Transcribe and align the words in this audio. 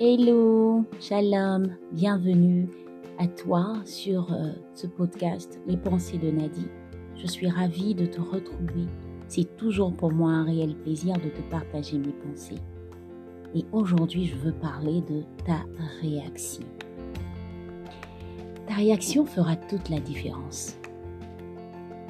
Hello, 0.00 0.84
shalom, 1.00 1.76
bienvenue 1.90 2.68
à 3.18 3.26
toi 3.26 3.82
sur 3.84 4.32
euh, 4.32 4.52
ce 4.72 4.86
podcast 4.86 5.58
Les 5.66 5.76
pensées 5.76 6.18
de 6.18 6.30
Nadie. 6.30 6.68
Je 7.16 7.26
suis 7.26 7.48
ravie 7.48 7.96
de 7.96 8.06
te 8.06 8.20
retrouver. 8.20 8.86
C'est 9.26 9.56
toujours 9.56 9.92
pour 9.92 10.12
moi 10.12 10.30
un 10.30 10.44
réel 10.44 10.76
plaisir 10.76 11.16
de 11.16 11.30
te 11.30 11.40
partager 11.50 11.98
mes 11.98 12.12
pensées. 12.12 12.60
Et 13.56 13.64
aujourd'hui, 13.72 14.26
je 14.26 14.36
veux 14.36 14.52
parler 14.52 15.00
de 15.00 15.24
ta 15.44 15.64
réaction. 16.00 16.62
Ta 18.68 18.74
réaction 18.74 19.26
fera 19.26 19.56
toute 19.56 19.88
la 19.88 19.98
différence. 19.98 20.76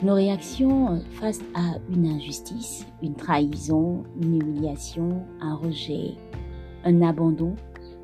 Nos 0.02 0.15
réactions 0.15 1.01
face 1.12 1.41
à 1.55 1.79
une 1.91 2.07
injustice, 2.07 2.87
une 3.02 3.15
trahison, 3.15 4.02
une 4.20 4.43
humiliation, 4.43 5.23
un 5.41 5.55
rejet, 5.55 6.16
un 6.84 7.01
abandon 7.01 7.55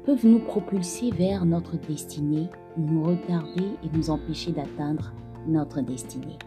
peuvent 0.05 0.27
nous 0.27 0.41
propulser 0.41 1.11
vers 1.11 1.45
notre 1.45 1.77
destinée, 1.77 2.49
nous 2.77 3.03
retarder 3.03 3.71
et 3.83 3.97
nous 3.97 4.11
empêcher 4.11 4.53
d'atteindre 4.53 5.13
notre 5.47 5.81
destinée. 5.81 6.39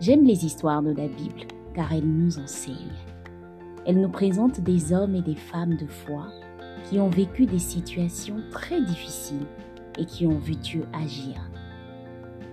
J'aime 0.00 0.24
les 0.24 0.44
histoires 0.44 0.82
de 0.82 0.92
la 0.92 1.08
Bible 1.08 1.46
car 1.74 1.92
elles 1.92 2.06
nous 2.06 2.38
enseignent. 2.38 2.74
Elles 3.86 4.00
nous 4.00 4.10
présentent 4.10 4.60
des 4.60 4.92
hommes 4.92 5.14
et 5.14 5.22
des 5.22 5.34
femmes 5.34 5.76
de 5.76 5.86
foi 5.86 6.26
qui 6.84 6.98
ont 6.98 7.08
vécu 7.08 7.46
des 7.46 7.58
situations 7.58 8.40
très 8.50 8.80
difficiles 8.80 9.46
et 9.98 10.04
qui 10.04 10.26
ont 10.26 10.38
vu 10.38 10.54
Dieu 10.56 10.84
agir. 10.92 11.50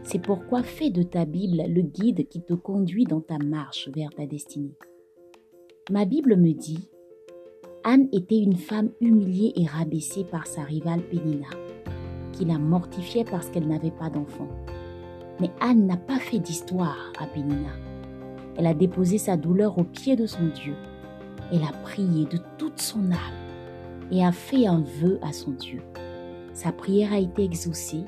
C'est 0.04 0.20
pourquoi 0.20 0.64
fais 0.64 0.90
de 0.90 1.04
ta 1.04 1.26
Bible 1.26 1.64
le 1.68 1.82
guide 1.82 2.28
qui 2.28 2.42
te 2.42 2.54
conduit 2.54 3.04
dans 3.04 3.22
ta 3.22 3.38
marche 3.38 3.90
vers 3.90 4.10
ta 4.12 4.26
destinée. 4.26 4.78
Ma 5.92 6.06
Bible 6.06 6.38
me 6.38 6.54
dit 6.54 6.90
Anne 7.84 8.08
était 8.12 8.40
une 8.40 8.58
femme 8.58 8.90
humiliée 9.02 9.54
et 9.56 9.66
rabaissée 9.66 10.24
par 10.24 10.48
sa 10.48 10.64
rivale 10.64 11.02
Pénina, 11.02 11.48
qui 12.34 12.46
la 12.46 12.58
mortifiait 12.58 13.24
parce 13.24 13.50
qu'elle 13.50 13.68
n'avait 13.68 13.92
pas 13.92 14.10
d'enfant. 14.10 14.48
Mais 15.40 15.52
Anne 15.62 15.86
n'a 15.86 15.98
pas 15.98 16.20
fait 16.20 16.40
d'histoire 16.40 17.12
à 17.20 17.28
Pénina. 17.28 17.72
Elle 18.58 18.68
a 18.68 18.74
déposé 18.74 19.18
sa 19.18 19.38
douleur 19.38 19.78
aux 19.78 19.84
pieds 19.84 20.16
de 20.16 20.26
son 20.26 20.48
Dieu. 20.48 20.76
Elle 21.52 21.64
a 21.64 21.72
prié 21.84 22.26
de 22.26 22.40
toute 22.58 22.80
son 22.80 23.12
âme 23.12 24.10
et 24.12 24.26
a 24.26 24.32
fait 24.32 24.66
un 24.66 24.82
vœu 24.82 25.20
à 25.22 25.32
son 25.32 25.52
Dieu. 25.52 25.82
Sa 26.54 26.72
prière 26.72 27.14
a 27.14 27.20
été 27.20 27.44
exaucée. 27.44 28.04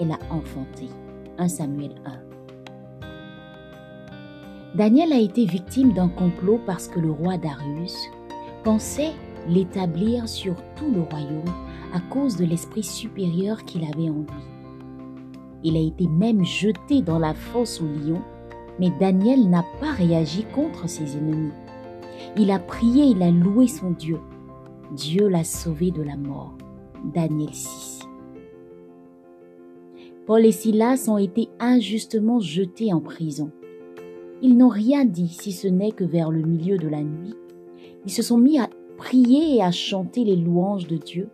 Elle 0.00 0.12
a 0.12 0.18
enfanté. 0.30 0.88
1 1.38 1.48
Samuel 1.48 1.94
1. 2.06 2.30
Daniel 4.74 5.12
a 5.12 5.18
été 5.18 5.44
victime 5.44 5.92
d'un 5.92 6.08
complot 6.08 6.60
parce 6.64 6.88
que 6.88 7.00
le 7.00 7.10
roi 7.10 7.36
Darius 7.36 7.96
pensait 8.62 9.12
l'établir 9.48 10.28
sur 10.28 10.54
tout 10.76 10.90
le 10.90 11.02
royaume 11.02 11.54
à 11.92 12.00
cause 12.00 12.36
de 12.36 12.44
l'esprit 12.44 12.82
supérieur 12.82 13.64
qu'il 13.64 13.84
avait 13.84 14.10
en 14.10 14.20
lui. 14.20 14.26
Il 15.62 15.76
a 15.76 15.80
été 15.80 16.06
même 16.06 16.44
jeté 16.44 17.02
dans 17.02 17.18
la 17.18 17.34
fosse 17.34 17.80
au 17.80 17.86
lion, 17.86 18.22
mais 18.78 18.90
Daniel 18.98 19.48
n'a 19.48 19.64
pas 19.80 19.92
réagi 19.92 20.44
contre 20.54 20.88
ses 20.88 21.16
ennemis. 21.16 21.52
Il 22.36 22.50
a 22.50 22.58
prié, 22.58 23.04
il 23.04 23.22
a 23.22 23.30
loué 23.30 23.66
son 23.66 23.90
Dieu. 23.90 24.18
Dieu 24.96 25.28
l'a 25.28 25.44
sauvé 25.44 25.90
de 25.90 26.02
la 26.02 26.16
mort. 26.16 26.54
Daniel 27.14 27.52
6. 27.52 28.00
Paul 30.26 30.46
et 30.46 30.52
Silas 30.52 31.06
ont 31.08 31.18
été 31.18 31.48
injustement 31.58 32.40
jetés 32.40 32.92
en 32.92 33.00
prison. 33.00 33.50
Ils 34.42 34.56
n'ont 34.56 34.68
rien 34.68 35.04
dit 35.04 35.28
si 35.28 35.52
ce 35.52 35.68
n'est 35.68 35.92
que 35.92 36.04
vers 36.04 36.30
le 36.30 36.42
milieu 36.42 36.78
de 36.78 36.88
la 36.88 37.02
nuit, 37.02 37.34
ils 38.04 38.12
se 38.12 38.22
sont 38.22 38.38
mis 38.38 38.58
à 38.58 38.68
prier 38.96 39.56
et 39.56 39.62
à 39.62 39.70
chanter 39.70 40.24
les 40.24 40.36
louanges 40.36 40.86
de 40.86 40.96
Dieu, 40.96 41.28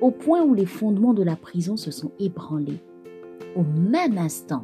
au 0.00 0.10
point 0.10 0.42
où 0.42 0.54
les 0.54 0.66
fondements 0.66 1.14
de 1.14 1.22
la 1.22 1.36
prison 1.36 1.76
se 1.76 1.90
sont 1.90 2.12
ébranlés. 2.18 2.80
Au 3.56 3.62
même 3.62 4.18
instant, 4.18 4.62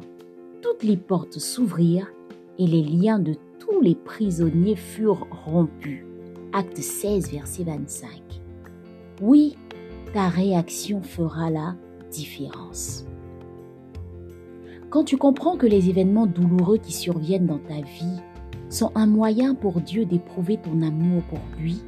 toutes 0.61 0.83
les 0.83 0.97
portes 0.97 1.39
s'ouvrirent 1.39 2.11
et 2.59 2.67
les 2.67 2.83
liens 2.83 3.19
de 3.19 3.35
tous 3.59 3.81
les 3.81 3.95
prisonniers 3.95 4.75
furent 4.75 5.27
rompus. 5.45 6.05
Acte 6.53 6.77
16, 6.77 7.31
verset 7.31 7.63
25. 7.63 8.09
Oui, 9.21 9.55
ta 10.13 10.29
réaction 10.29 11.01
fera 11.01 11.49
la 11.49 11.75
différence. 12.11 13.05
Quand 14.91 15.03
tu 15.03 15.17
comprends 15.17 15.57
que 15.57 15.65
les 15.65 15.89
événements 15.89 16.27
douloureux 16.27 16.77
qui 16.77 16.93
surviennent 16.93 17.47
dans 17.47 17.57
ta 17.57 17.81
vie 17.81 18.21
sont 18.73 18.91
un 18.95 19.05
moyen 19.05 19.53
pour 19.53 19.81
Dieu 19.81 20.05
d'éprouver 20.05 20.57
ton 20.57 20.81
amour 20.81 21.21
pour 21.23 21.39
lui 21.59 21.81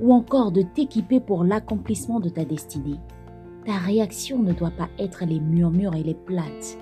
ou 0.00 0.12
encore 0.12 0.52
de 0.52 0.62
t'équiper 0.62 1.20
pour 1.20 1.44
l'accomplissement 1.44 2.18
de 2.18 2.28
ta 2.28 2.44
destinée. 2.44 2.98
Ta 3.66 3.74
réaction 3.74 4.42
ne 4.42 4.52
doit 4.52 4.70
pas 4.70 4.88
être 4.98 5.24
les 5.24 5.38
murmures 5.38 5.94
et 5.94 6.02
les 6.02 6.14
plaintes, 6.14 6.78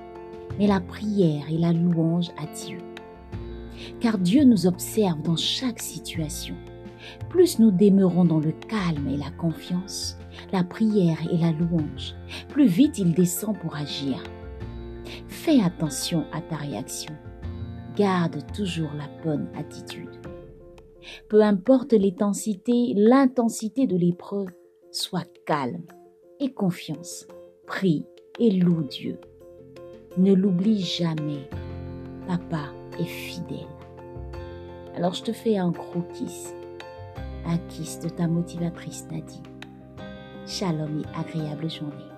mais 0.59 0.67
la 0.67 0.81
prière 0.81 1.45
et 1.51 1.59
la 1.59 1.73
louange 1.73 2.31
à 2.39 2.47
Dieu. 2.55 2.79
Car 4.01 4.19
Dieu 4.19 4.45
nous 4.45 4.67
observe 4.67 5.21
dans 5.23 5.37
chaque 5.37 5.81
situation. 5.81 6.55
Plus 7.29 7.59
nous 7.59 7.73
demeurons 7.73 8.25
dans 8.25 8.41
le 8.41 8.53
calme 8.53 9.09
et 9.09 9.17
la 9.17 9.31
confiance, 9.31 10.17
la 10.53 10.63
prière 10.63 11.19
et 11.33 11.37
la 11.37 11.51
louange, 11.51 12.15
plus 12.49 12.67
vite 12.67 12.99
il 12.99 13.13
descend 13.13 13.59
pour 13.59 13.77
agir. 13.77 14.23
Fais 15.27 15.61
attention 15.61 16.25
à 16.33 16.41
ta 16.41 16.57
réaction 16.57 17.13
garde 17.97 18.45
toujours 18.53 18.91
la 18.97 19.09
bonne 19.23 19.49
attitude. 19.57 20.09
Peu 21.29 21.43
importe 21.43 21.93
l'intensité, 21.93 22.95
l'intensité 22.97 23.87
de 23.87 23.97
l'épreuve, 23.97 24.51
sois 24.91 25.25
calme 25.47 25.85
et 26.41 26.53
confiance. 26.53 27.27
Prie 27.67 28.05
et 28.39 28.51
loue 28.51 28.85
Dieu. 28.85 29.19
Ne 30.17 30.35
l'oublie 30.35 30.83
jamais. 30.83 31.49
Papa 32.27 32.73
est 32.99 33.05
fidèle. 33.05 33.59
Alors 34.95 35.15
je 35.15 35.23
te 35.23 35.33
fais 35.33 35.59
un 35.59 35.71
gros 35.71 36.03
kiss. 36.15 36.55
Un 37.47 37.59
kiss 37.69 37.99
de 38.01 38.09
ta 38.09 38.29
motivatrice 38.29 39.07
Nadie. 39.11 39.43
Shalom 40.47 41.01
et 41.01 41.19
agréable 41.19 41.71
journée. 41.71 42.12